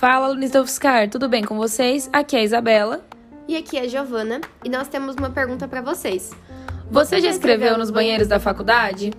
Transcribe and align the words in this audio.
Fala, 0.00 0.28
alunos 0.28 0.50
da 0.50 0.62
UFSCar, 0.62 1.10
tudo 1.10 1.28
bem 1.28 1.44
com 1.44 1.58
vocês? 1.58 2.08
Aqui 2.10 2.34
é 2.34 2.38
a 2.38 2.42
Isabela. 2.42 3.02
E 3.46 3.54
aqui 3.54 3.76
é 3.76 3.82
a 3.82 3.86
Giovana, 3.86 4.40
e 4.64 4.68
nós 4.70 4.88
temos 4.88 5.14
uma 5.14 5.28
pergunta 5.28 5.68
para 5.68 5.82
vocês. 5.82 6.32
Você 6.90 7.20
já 7.20 7.28
escreveu 7.28 7.76
nos 7.76 7.90
banheiros 7.90 8.26
da 8.26 8.40
faculdade? 8.40 9.12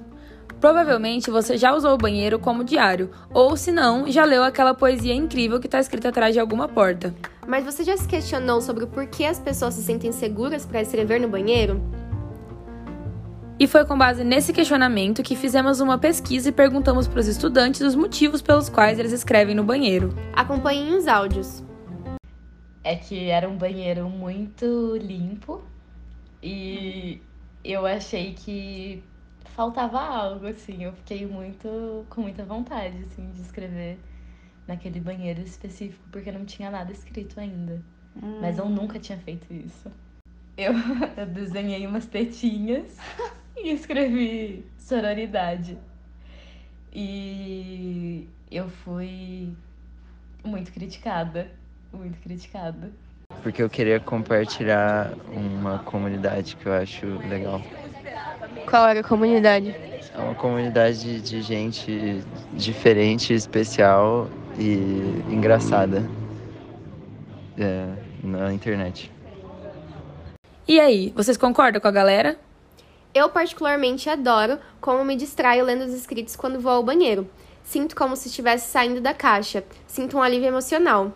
Provavelmente 0.59 1.29
você 1.29 1.55
já 1.55 1.71
usou 1.75 1.93
o 1.93 1.97
banheiro 1.99 2.39
como 2.39 2.63
diário, 2.63 3.11
ou 3.31 3.55
se 3.55 3.71
não, 3.71 4.09
já 4.09 4.25
leu 4.25 4.43
aquela 4.43 4.73
poesia 4.73 5.13
incrível 5.13 5.59
que 5.59 5.67
está 5.67 5.79
escrita 5.79 6.09
atrás 6.09 6.33
de 6.33 6.39
alguma 6.39 6.67
porta. 6.67 7.13
Mas 7.47 7.63
você 7.63 7.83
já 7.83 7.95
se 7.95 8.07
questionou 8.07 8.59
sobre 8.59 8.83
o 8.83 8.87
porquê 8.87 9.25
as 9.25 9.37
pessoas 9.37 9.75
se 9.75 9.83
sentem 9.83 10.11
seguras 10.11 10.65
para 10.65 10.81
escrever 10.81 11.21
no 11.21 11.27
banheiro? 11.27 11.79
E 13.61 13.67
foi 13.67 13.85
com 13.85 13.95
base 13.95 14.23
nesse 14.23 14.51
questionamento 14.51 15.21
que 15.21 15.35
fizemos 15.35 15.79
uma 15.81 15.95
pesquisa 15.95 16.49
e 16.49 16.51
perguntamos 16.51 17.07
para 17.07 17.19
os 17.19 17.27
estudantes 17.27 17.81
os 17.81 17.93
motivos 17.93 18.41
pelos 18.41 18.69
quais 18.69 18.97
eles 18.97 19.11
escrevem 19.11 19.53
no 19.53 19.63
banheiro. 19.63 20.15
Acompanhem 20.33 20.95
os 20.95 21.07
áudios. 21.07 21.63
É 22.83 22.95
que 22.95 23.29
era 23.29 23.47
um 23.47 23.55
banheiro 23.55 24.09
muito 24.09 24.97
limpo 24.97 25.61
e 26.41 27.21
eu 27.63 27.85
achei 27.85 28.33
que 28.33 29.03
faltava 29.55 29.99
algo, 29.99 30.47
assim. 30.47 30.83
Eu 30.83 30.93
fiquei 30.93 31.27
muito 31.27 32.03
com 32.09 32.21
muita 32.21 32.43
vontade, 32.43 32.97
assim, 33.11 33.29
de 33.29 33.41
escrever 33.41 33.99
naquele 34.67 34.99
banheiro 34.99 35.39
específico, 35.39 36.03
porque 36.11 36.31
não 36.31 36.45
tinha 36.45 36.71
nada 36.71 36.91
escrito 36.91 37.39
ainda. 37.39 37.79
Hum. 38.15 38.39
Mas 38.41 38.57
eu 38.57 38.67
nunca 38.67 38.97
tinha 38.97 39.19
feito 39.19 39.53
isso. 39.53 39.91
Eu, 40.57 40.73
eu 41.15 41.27
desenhei 41.27 41.85
umas 41.85 42.07
tetinhas 42.07 42.97
e 43.63 43.71
escrevi 43.71 44.65
sororidade. 44.77 45.77
E 46.93 48.27
eu 48.51 48.69
fui 48.69 49.53
muito 50.43 50.71
criticada, 50.71 51.49
muito 51.93 52.19
criticada. 52.21 52.91
Porque 53.41 53.63
eu 53.63 53.69
queria 53.69 53.99
compartilhar 53.99 55.13
uma 55.33 55.79
comunidade 55.79 56.55
que 56.57 56.65
eu 56.65 56.73
acho 56.73 57.05
legal. 57.27 57.61
Qual 58.69 58.87
era 58.87 58.99
a 58.99 59.03
comunidade? 59.03 59.73
É 60.13 60.17
uma 60.17 60.35
comunidade 60.35 61.21
de 61.21 61.41
gente 61.41 62.21
diferente, 62.53 63.33
especial 63.33 64.29
e 64.59 65.23
engraçada 65.33 66.07
é, 67.57 67.87
na 68.21 68.53
internet. 68.53 69.09
E 70.67 70.79
aí, 70.79 71.13
vocês 71.15 71.37
concordam 71.37 71.81
com 71.81 71.87
a 71.87 71.91
galera? 71.91 72.37
Eu 73.13 73.29
particularmente 73.29 74.09
adoro 74.09 74.57
como 74.79 75.03
me 75.03 75.17
distraio 75.17 75.65
lendo 75.65 75.83
os 75.83 75.93
escritos 75.93 76.35
quando 76.35 76.61
vou 76.61 76.71
ao 76.71 76.83
banheiro. 76.83 77.29
Sinto 77.61 77.95
como 77.95 78.15
se 78.15 78.29
estivesse 78.29 78.71
saindo 78.71 79.01
da 79.01 79.13
caixa. 79.13 79.63
Sinto 79.85 80.17
um 80.17 80.21
alívio 80.21 80.47
emocional. 80.47 81.11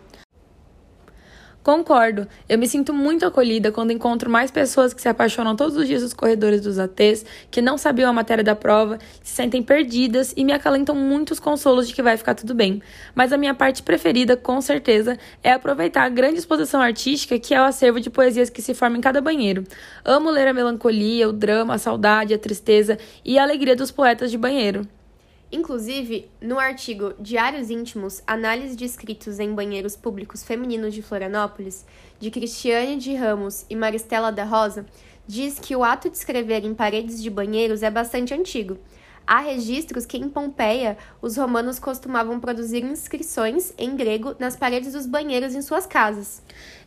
Concordo. 1.66 2.28
Eu 2.48 2.58
me 2.58 2.68
sinto 2.68 2.94
muito 2.94 3.26
acolhida 3.26 3.72
quando 3.72 3.90
encontro 3.90 4.30
mais 4.30 4.52
pessoas 4.52 4.94
que 4.94 5.02
se 5.02 5.08
apaixonam 5.08 5.56
todos 5.56 5.76
os 5.76 5.88
dias 5.88 6.00
nos 6.00 6.14
corredores 6.14 6.60
dos 6.60 6.78
ATs, 6.78 7.26
que 7.50 7.60
não 7.60 7.76
sabiam 7.76 8.08
a 8.08 8.12
matéria 8.12 8.44
da 8.44 8.54
prova, 8.54 9.00
se 9.20 9.34
sentem 9.34 9.60
perdidas 9.64 10.32
e 10.36 10.44
me 10.44 10.52
acalentam 10.52 10.94
muitos 10.94 11.40
consolos 11.40 11.88
de 11.88 11.92
que 11.92 12.00
vai 12.00 12.16
ficar 12.16 12.36
tudo 12.36 12.54
bem. 12.54 12.80
Mas 13.16 13.32
a 13.32 13.36
minha 13.36 13.52
parte 13.52 13.82
preferida, 13.82 14.36
com 14.36 14.60
certeza, 14.60 15.18
é 15.42 15.50
aproveitar 15.50 16.04
a 16.04 16.08
grande 16.08 16.38
exposição 16.38 16.80
artística 16.80 17.36
que 17.36 17.52
é 17.52 17.60
o 17.60 17.64
acervo 17.64 17.98
de 17.98 18.10
poesias 18.10 18.48
que 18.48 18.62
se 18.62 18.72
forma 18.72 18.96
em 18.96 19.00
cada 19.00 19.20
banheiro. 19.20 19.64
Amo 20.04 20.30
ler 20.30 20.46
a 20.46 20.54
melancolia, 20.54 21.28
o 21.28 21.32
drama, 21.32 21.74
a 21.74 21.78
saudade, 21.78 22.32
a 22.32 22.38
tristeza 22.38 22.96
e 23.24 23.40
a 23.40 23.42
alegria 23.42 23.74
dos 23.74 23.90
poetas 23.90 24.30
de 24.30 24.38
banheiro. 24.38 24.86
Inclusive, 25.56 26.30
no 26.38 26.58
artigo 26.58 27.14
Diários 27.18 27.70
Íntimos, 27.70 28.22
Análise 28.26 28.76
de 28.76 28.84
Escritos 28.84 29.40
em 29.40 29.54
Banheiros 29.54 29.96
Públicos 29.96 30.44
Femininos 30.44 30.92
de 30.92 31.00
Florianópolis, 31.00 31.86
de 32.20 32.30
Cristiane 32.30 32.98
de 32.98 33.14
Ramos 33.14 33.64
e 33.70 33.74
Maristela 33.74 34.30
da 34.30 34.44
Rosa, 34.44 34.84
diz 35.26 35.58
que 35.58 35.74
o 35.74 35.82
ato 35.82 36.10
de 36.10 36.16
escrever 36.18 36.62
em 36.62 36.74
paredes 36.74 37.22
de 37.22 37.30
banheiros 37.30 37.82
é 37.82 37.90
bastante 37.90 38.34
antigo. 38.34 38.76
Há 39.26 39.40
registros 39.40 40.06
que 40.06 40.16
em 40.16 40.28
Pompeia 40.28 40.96
os 41.20 41.36
romanos 41.36 41.80
costumavam 41.80 42.38
produzir 42.38 42.84
inscrições 42.84 43.74
em 43.76 43.96
grego 43.96 44.36
nas 44.38 44.54
paredes 44.54 44.92
dos 44.92 45.04
banheiros 45.04 45.52
em 45.54 45.62
suas 45.62 45.84
casas. 45.84 46.40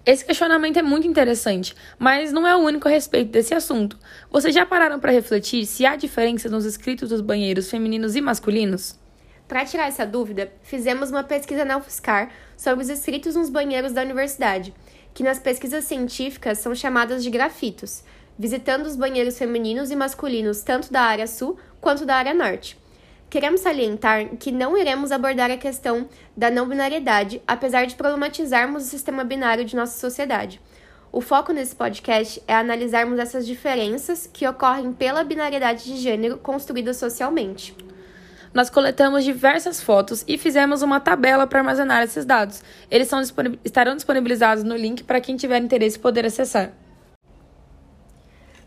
Esse 0.05 0.23
questionamento 0.23 0.79
é 0.79 0.81
muito 0.81 1.05
interessante, 1.05 1.75
mas 1.97 2.31
não 2.31 2.47
é 2.47 2.55
o 2.55 2.59
único 2.59 2.87
a 2.87 2.91
respeito 2.91 3.29
desse 3.31 3.53
assunto. 3.53 3.99
Vocês 4.31 4.55
já 4.55 4.65
pararam 4.65 5.01
para 5.01 5.11
refletir 5.11 5.65
se 5.65 5.85
há 5.85 5.97
diferença 5.97 6.47
nos 6.47 6.63
escritos 6.63 7.09
dos 7.09 7.19
banheiros 7.19 7.69
femininos 7.69 8.15
e 8.15 8.21
masculinos? 8.21 8.97
Para 9.45 9.65
tirar 9.65 9.87
essa 9.87 10.05
dúvida, 10.05 10.49
fizemos 10.61 11.09
uma 11.09 11.23
pesquisa 11.23 11.65
na 11.65 11.77
UFSCar 11.77 12.31
sobre 12.55 12.83
os 12.85 12.89
escritos 12.89 13.35
nos 13.35 13.49
banheiros 13.49 13.91
da 13.91 14.03
universidade, 14.03 14.73
que 15.13 15.23
nas 15.23 15.39
pesquisas 15.39 15.83
científicas 15.83 16.59
são 16.59 16.73
chamadas 16.73 17.21
de 17.21 17.29
grafitos, 17.29 18.03
visitando 18.37 18.85
os 18.85 18.95
banheiros 18.95 19.37
femininos 19.37 19.91
e 19.91 19.95
masculinos 19.97 20.61
tanto 20.61 20.93
da 20.93 21.01
área 21.01 21.27
sul 21.27 21.57
quanto 21.81 22.05
da 22.05 22.15
área 22.15 22.33
norte. 22.33 22.77
Queremos 23.29 23.61
salientar 23.61 24.37
que 24.37 24.51
não 24.51 24.75
iremos 24.75 25.11
abordar 25.11 25.51
a 25.51 25.57
questão 25.57 26.09
da 26.35 26.49
não 26.49 26.67
binariedade, 26.67 27.41
apesar 27.47 27.85
de 27.85 27.95
problematizarmos 27.95 28.83
o 28.83 28.87
sistema 28.87 29.23
binário 29.23 29.63
de 29.63 29.75
nossa 29.75 29.99
sociedade. 29.99 30.59
O 31.11 31.21
foco 31.21 31.53
nesse 31.53 31.75
podcast 31.75 32.41
é 32.47 32.55
analisarmos 32.55 33.19
essas 33.19 33.45
diferenças 33.45 34.29
que 34.31 34.47
ocorrem 34.47 34.93
pela 34.93 35.23
binariedade 35.23 35.83
de 35.83 35.97
gênero 35.97 36.37
construída 36.37 36.93
socialmente. 36.93 37.75
Nós 38.51 38.69
coletamos 38.69 39.23
diversas 39.23 39.81
fotos 39.81 40.23
e 40.27 40.37
fizemos 40.37 40.81
uma 40.81 40.99
tabela 40.99 41.45
para 41.45 41.59
armazenar 41.59 42.03
esses 42.03 42.25
dados. 42.25 42.63
Eles 42.89 43.09
disponibil 43.09 43.59
estarão 43.63 43.95
disponibilizados 43.95 44.63
no 44.63 44.75
link 44.75 45.03
para 45.03 45.21
quem 45.21 45.35
tiver 45.35 45.61
interesse 45.61 45.99
poder 45.99 46.25
acessar. 46.25 46.71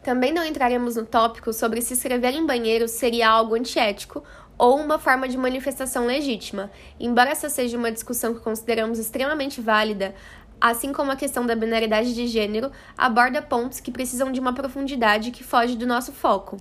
Também 0.03 0.33
não 0.33 0.45
entraremos 0.45 0.97
no 0.97 1.07
tópico 1.07 1.53
sobre 1.53 1.81
se 1.81 1.95
escrever 1.95 2.35
em 2.35 2.45
banheiro 2.45 2.89
seria 2.89 3.29
algo 3.29 3.55
antiético 3.55 4.25
ou 4.59 4.79
uma 4.79 4.99
forma 4.99 5.29
de 5.29 5.37
manifestação 5.37 6.07
legítima. 6.07 6.71
Embora 6.99 7.31
essa 7.31 7.49
seja 7.49 7.79
uma 7.79 7.93
discussão 7.93 8.35
que 8.35 8.41
consideramos 8.41 8.99
extremamente 8.99 9.61
válida, 9.61 10.15
assim 10.61 10.93
como 10.93 11.11
a 11.13 11.17
questão 11.17 11.47
da 11.47 11.55
binariedade 11.55 12.15
de 12.15 12.27
gênero, 12.27 12.71
aborda 12.97 13.41
pontos 13.41 13.81
que 13.81 13.93
precisam 13.93 14.33
de 14.33 14.41
uma 14.41 14.53
profundidade 14.53 15.31
que 15.31 15.45
foge 15.45 15.77
do 15.77 15.87
nosso 15.87 16.13
foco. 16.13 16.57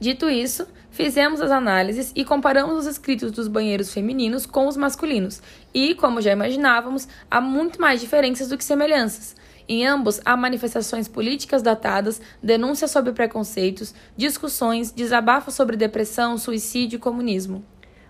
Dito 0.00 0.30
isso, 0.30 0.66
fizemos 0.90 1.40
as 1.40 1.50
análises 1.50 2.12
e 2.14 2.24
comparamos 2.24 2.78
os 2.78 2.86
escritos 2.86 3.32
dos 3.32 3.48
banheiros 3.48 3.92
femininos 3.92 4.46
com 4.46 4.68
os 4.68 4.76
masculinos, 4.76 5.42
e, 5.74 5.96
como 5.96 6.20
já 6.20 6.30
imaginávamos, 6.30 7.08
há 7.28 7.40
muito 7.40 7.80
mais 7.80 8.00
diferenças 8.00 8.48
do 8.48 8.56
que 8.56 8.64
semelhanças. 8.64 9.34
Em 9.68 9.86
ambos, 9.86 10.18
há 10.24 10.34
manifestações 10.34 11.06
políticas 11.06 11.60
datadas, 11.60 12.22
denúncias 12.42 12.90
sobre 12.90 13.12
preconceitos, 13.12 13.94
discussões, 14.16 14.90
desabafos 14.90 15.52
sobre 15.54 15.76
depressão, 15.76 16.38
suicídio 16.38 16.96
e 16.96 17.00
comunismo. 17.00 17.62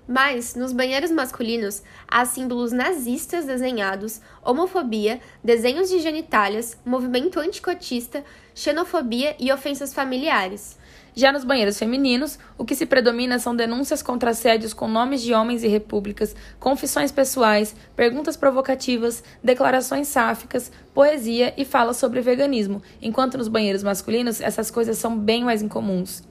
Mas, 0.06 0.54
nos 0.54 0.72
banheiros 0.72 1.10
masculinos, 1.10 1.82
há 2.06 2.24
símbolos 2.24 2.70
nazistas 2.70 3.44
desenhados, 3.44 4.20
homofobia, 4.42 5.20
desenhos 5.42 5.90
de 5.90 5.98
genitálias, 5.98 6.78
movimento 6.84 7.40
anticotista, 7.40 8.24
xenofobia 8.54 9.36
e 9.38 9.52
ofensas 9.52 9.92
familiares. 9.92 10.78
Já 11.18 11.32
nos 11.32 11.42
banheiros 11.42 11.76
femininos, 11.76 12.38
o 12.56 12.64
que 12.64 12.76
se 12.76 12.86
predomina 12.86 13.40
são 13.40 13.56
denúncias 13.56 14.04
contra 14.04 14.30
assédios 14.30 14.72
com 14.72 14.86
nomes 14.86 15.20
de 15.20 15.34
homens 15.34 15.64
e 15.64 15.66
repúblicas, 15.66 16.32
confissões 16.60 17.10
pessoais, 17.10 17.74
perguntas 17.96 18.36
provocativas, 18.36 19.24
declarações 19.42 20.06
sáficas, 20.06 20.70
poesia 20.94 21.52
e 21.56 21.64
falas 21.64 21.96
sobre 21.96 22.20
veganismo, 22.20 22.80
enquanto 23.02 23.36
nos 23.36 23.48
banheiros 23.48 23.82
masculinos 23.82 24.40
essas 24.40 24.70
coisas 24.70 24.96
são 24.96 25.18
bem 25.18 25.42
mais 25.42 25.60
incomuns. 25.60 26.22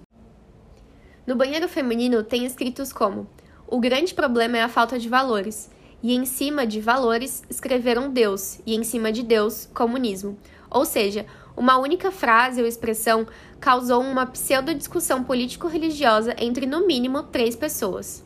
No 1.27 1.35
banheiro 1.35 1.67
feminino 1.67 2.23
tem 2.23 2.45
escritos 2.45 2.93
como: 2.93 3.27
O 3.67 3.81
grande 3.81 4.13
problema 4.13 4.57
é 4.57 4.61
a 4.61 4.69
falta 4.69 4.97
de 4.97 5.09
valores. 5.09 5.69
E 6.01 6.15
em 6.15 6.25
cima 6.25 6.65
de 6.65 6.79
valores 6.79 7.43
escreveram 7.49 8.09
Deus, 8.09 8.59
e 8.65 8.75
em 8.75 8.83
cima 8.85 9.11
de 9.11 9.23
Deus, 9.23 9.67
comunismo. 9.73 10.37
Ou 10.69 10.85
seja, 10.85 11.25
uma 11.57 11.79
única 11.79 12.11
frase 12.11 12.61
ou 12.61 12.67
expressão 12.67 13.25
causou 13.59 14.01
uma 14.01 14.25
pseudo-discussão 14.25 15.23
político-religiosa 15.23 16.35
entre, 16.37 16.65
no 16.65 16.85
mínimo, 16.85 17.23
três 17.23 17.55
pessoas. 17.55 18.23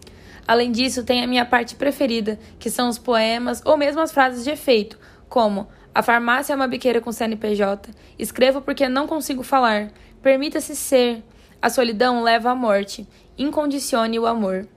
Além 0.48 0.72
disso, 0.72 1.04
tem 1.04 1.24
a 1.24 1.28
minha 1.28 1.46
parte 1.46 1.76
preferida, 1.76 2.40
que 2.60 2.70
são 2.70 2.90
os 2.90 2.98
poemas 2.98 3.62
ou 3.66 3.78
mesmo 3.78 4.02
as 4.02 4.12
frases 4.12 4.44
de 4.44 4.50
efeito, 4.50 5.00
como 5.30 5.68
A 5.94 6.02
farmácia 6.02 6.54
é 6.54 6.56
uma 6.56 6.70
biqueira 6.70 7.02
com 7.02 7.12
CNPJ, 7.12 7.92
escrevo 8.18 8.62
porque 8.62 8.88
não 8.88 9.06
consigo 9.06 9.44
falar, 9.44 9.92
permita-se 10.22 10.74
ser, 10.74 11.22
a 11.62 11.70
solidão 11.70 12.24
leva 12.24 12.52
à 12.52 12.56
morte, 12.56 13.06
incondicione 13.38 14.18
o 14.18 14.26
amor. 14.26 14.68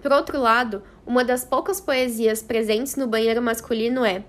Por 0.00 0.10
outro 0.10 0.40
lado, 0.40 0.82
uma 1.06 1.22
das 1.22 1.44
poucas 1.44 1.82
poesias 1.82 2.42
presentes 2.42 2.96
no 2.96 3.06
banheiro 3.06 3.42
masculino 3.42 4.04
é 4.04 4.24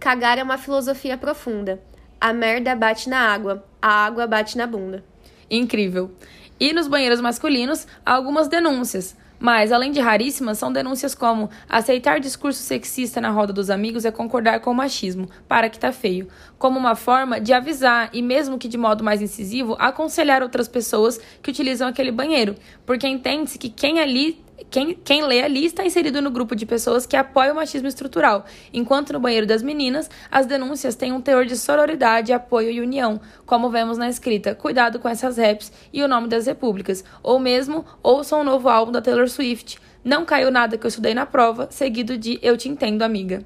Cagar 0.00 0.38
é 0.38 0.42
uma 0.42 0.58
filosofia 0.58 1.16
profunda. 1.16 1.80
A 2.20 2.32
merda 2.32 2.74
bate 2.74 3.08
na 3.08 3.20
água, 3.20 3.64
a 3.80 4.04
água 4.04 4.26
bate 4.26 4.56
na 4.58 4.66
bunda. 4.66 5.04
Incrível. 5.50 6.10
E 6.60 6.72
nos 6.72 6.88
banheiros 6.88 7.20
masculinos, 7.20 7.86
algumas 8.04 8.48
denúncias. 8.48 9.16
Mas, 9.40 9.70
além 9.70 9.92
de 9.92 10.00
raríssimas, 10.00 10.58
são 10.58 10.72
denúncias 10.72 11.14
como 11.14 11.48
aceitar 11.68 12.18
discurso 12.18 12.60
sexista 12.60 13.20
na 13.20 13.30
roda 13.30 13.52
dos 13.52 13.70
amigos 13.70 14.04
é 14.04 14.10
concordar 14.10 14.60
com 14.60 14.72
o 14.72 14.74
machismo, 14.74 15.28
para 15.46 15.68
que 15.70 15.78
tá 15.78 15.92
feio, 15.92 16.26
como 16.58 16.78
uma 16.78 16.96
forma 16.96 17.40
de 17.40 17.52
avisar 17.52 18.10
e, 18.12 18.20
mesmo 18.20 18.58
que 18.58 18.66
de 18.66 18.76
modo 18.76 19.04
mais 19.04 19.22
incisivo, 19.22 19.76
aconselhar 19.78 20.42
outras 20.42 20.66
pessoas 20.66 21.20
que 21.40 21.50
utilizam 21.50 21.86
aquele 21.86 22.10
banheiro, 22.10 22.56
porque 22.84 23.06
entende-se 23.06 23.58
que 23.58 23.68
quem 23.68 24.00
ali 24.00 24.44
quem, 24.70 24.94
quem 24.94 25.24
lê 25.24 25.42
ali 25.42 25.64
está 25.64 25.84
inserido 25.84 26.20
no 26.20 26.30
grupo 26.30 26.54
de 26.54 26.66
pessoas 26.66 27.06
que 27.06 27.16
apoiam 27.16 27.52
o 27.52 27.56
machismo 27.56 27.88
estrutural, 27.88 28.44
enquanto 28.72 29.12
no 29.12 29.20
banheiro 29.20 29.46
das 29.46 29.62
meninas, 29.62 30.10
as 30.30 30.46
denúncias 30.46 30.94
têm 30.94 31.12
um 31.12 31.20
teor 31.20 31.44
de 31.44 31.56
sororidade, 31.56 32.32
apoio 32.32 32.70
e 32.70 32.80
união, 32.80 33.20
como 33.46 33.70
vemos 33.70 33.98
na 33.98 34.08
escrita. 34.08 34.54
Cuidado 34.54 34.98
com 34.98 35.08
essas 35.08 35.36
raps 35.36 35.72
e 35.92 36.02
o 36.02 36.08
nome 36.08 36.28
das 36.28 36.46
repúblicas, 36.46 37.04
ou 37.22 37.38
mesmo 37.38 37.84
Ouçam 38.02 38.40
o 38.40 38.44
novo 38.44 38.68
álbum 38.68 38.92
da 38.92 39.02
Taylor 39.02 39.28
Swift, 39.28 39.78
Não 40.04 40.24
caiu 40.24 40.50
nada 40.50 40.78
que 40.78 40.86
eu 40.86 40.88
estudei 40.88 41.14
na 41.14 41.26
prova, 41.26 41.68
seguido 41.70 42.16
de 42.16 42.38
Eu 42.42 42.56
te 42.56 42.68
entendo, 42.68 43.02
amiga. 43.02 43.44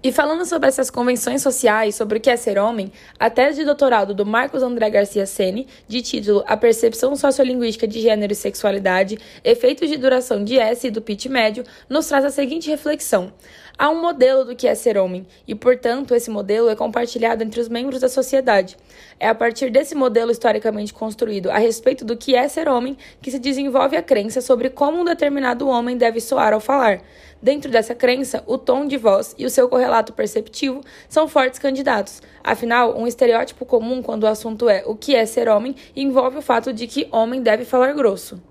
E 0.00 0.12
falando 0.12 0.46
sobre 0.46 0.68
essas 0.68 0.90
convenções 0.90 1.42
sociais 1.42 1.96
sobre 1.96 2.18
o 2.18 2.20
que 2.20 2.30
é 2.30 2.36
ser 2.36 2.56
homem, 2.56 2.92
a 3.18 3.28
tese 3.28 3.58
de 3.58 3.64
doutorado 3.64 4.14
do 4.14 4.24
Marcos 4.24 4.62
André 4.62 4.88
Garcia 4.90 5.26
Sene, 5.26 5.66
de 5.88 6.00
título 6.00 6.44
A 6.46 6.56
Percepção 6.56 7.16
Sociolinguística 7.16 7.86
de 7.86 8.00
Gênero 8.00 8.32
e 8.32 8.36
Sexualidade, 8.36 9.18
Efeitos 9.42 9.88
de 9.88 9.96
Duração 9.96 10.44
de 10.44 10.56
S 10.56 10.86
e 10.86 10.90
do 10.92 11.02
Pitch 11.02 11.26
Médio, 11.26 11.64
nos 11.88 12.06
traz 12.06 12.24
a 12.24 12.30
seguinte 12.30 12.70
reflexão. 12.70 13.32
Há 13.80 13.90
um 13.90 14.02
modelo 14.02 14.44
do 14.44 14.56
que 14.56 14.66
é 14.66 14.74
ser 14.74 14.98
homem, 14.98 15.24
e, 15.46 15.54
portanto, 15.54 16.12
esse 16.12 16.28
modelo 16.28 16.68
é 16.68 16.74
compartilhado 16.74 17.44
entre 17.44 17.60
os 17.60 17.68
membros 17.68 18.00
da 18.00 18.08
sociedade. 18.08 18.76
É 19.20 19.28
a 19.28 19.34
partir 19.36 19.70
desse 19.70 19.94
modelo 19.94 20.32
historicamente 20.32 20.92
construído 20.92 21.48
a 21.48 21.58
respeito 21.58 22.04
do 22.04 22.16
que 22.16 22.34
é 22.34 22.48
ser 22.48 22.68
homem 22.68 22.98
que 23.22 23.30
se 23.30 23.38
desenvolve 23.38 23.96
a 23.96 24.02
crença 24.02 24.40
sobre 24.40 24.68
como 24.68 25.00
um 25.00 25.04
determinado 25.04 25.68
homem 25.68 25.96
deve 25.96 26.18
soar 26.20 26.52
ao 26.52 26.58
falar. 26.58 27.02
Dentro 27.40 27.70
dessa 27.70 27.94
crença, 27.94 28.42
o 28.48 28.58
tom 28.58 28.84
de 28.84 28.96
voz 28.96 29.32
e 29.38 29.46
o 29.46 29.50
seu 29.50 29.68
correlato 29.68 30.12
perceptivo 30.12 30.80
são 31.08 31.28
fortes 31.28 31.60
candidatos. 31.60 32.20
Afinal, 32.42 32.98
um 32.98 33.06
estereótipo 33.06 33.64
comum 33.64 34.02
quando 34.02 34.24
o 34.24 34.26
assunto 34.26 34.68
é 34.68 34.82
o 34.86 34.96
que 34.96 35.14
é 35.14 35.24
ser 35.24 35.48
homem 35.48 35.76
envolve 35.94 36.38
o 36.38 36.42
fato 36.42 36.72
de 36.72 36.88
que 36.88 37.06
homem 37.12 37.40
deve 37.40 37.64
falar 37.64 37.92
grosso. 37.92 38.42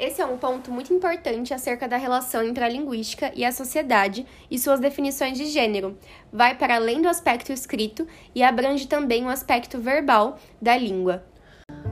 Esse 0.00 0.22
é 0.22 0.24
um 0.24 0.38
ponto 0.38 0.70
muito 0.70 0.94
importante 0.94 1.52
acerca 1.52 1.86
da 1.86 1.98
relação 1.98 2.42
entre 2.42 2.64
a 2.64 2.68
linguística 2.70 3.30
e 3.36 3.44
a 3.44 3.52
sociedade 3.52 4.24
e 4.50 4.58
suas 4.58 4.80
definições 4.80 5.36
de 5.36 5.44
gênero. 5.44 5.94
Vai 6.32 6.56
para 6.56 6.76
além 6.76 7.02
do 7.02 7.08
aspecto 7.08 7.52
escrito 7.52 8.06
e 8.34 8.42
abrange 8.42 8.86
também 8.86 9.26
o 9.26 9.28
aspecto 9.28 9.78
verbal 9.78 10.38
da 10.58 10.74
língua. 10.74 11.22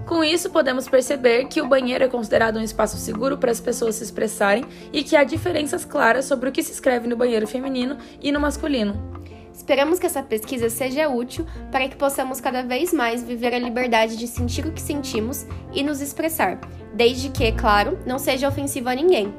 Com 0.06 0.24
isso, 0.24 0.48
podemos 0.48 0.88
perceber 0.88 1.48
que 1.48 1.60
o 1.60 1.68
banheiro 1.68 2.02
é 2.02 2.08
considerado 2.08 2.56
um 2.56 2.62
espaço 2.62 2.96
seguro 2.96 3.36
para 3.36 3.50
as 3.50 3.60
pessoas 3.60 3.96
se 3.96 4.04
expressarem 4.04 4.64
e 4.90 5.04
que 5.04 5.14
há 5.14 5.22
diferenças 5.22 5.84
claras 5.84 6.24
sobre 6.24 6.48
o 6.48 6.52
que 6.52 6.62
se 6.62 6.72
escreve 6.72 7.06
no 7.06 7.14
banheiro 7.14 7.46
feminino 7.46 7.98
e 8.22 8.32
no 8.32 8.40
masculino. 8.40 9.18
Esperamos 9.58 9.98
que 9.98 10.06
essa 10.06 10.22
pesquisa 10.22 10.70
seja 10.70 11.08
útil 11.08 11.44
para 11.72 11.88
que 11.88 11.96
possamos 11.96 12.40
cada 12.40 12.62
vez 12.62 12.92
mais 12.92 13.24
viver 13.24 13.52
a 13.52 13.58
liberdade 13.58 14.16
de 14.16 14.28
sentir 14.28 14.64
o 14.64 14.72
que 14.72 14.80
sentimos 14.80 15.44
e 15.74 15.82
nos 15.82 16.00
expressar, 16.00 16.60
desde 16.94 17.28
que, 17.28 17.50
claro, 17.50 17.98
não 18.06 18.20
seja 18.20 18.48
ofensivo 18.48 18.88
a 18.88 18.94
ninguém. 18.94 19.34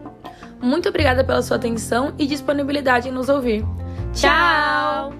Muito 0.62 0.89
obrigada 0.89 1.24
pela 1.24 1.42
sua 1.42 1.56
atenção 1.56 2.13
e 2.19 2.27
disponibilidade 2.27 3.07
em 3.07 3.13
nos 3.13 3.30
ouvir. 3.30 3.63
Tchau! 4.13 5.19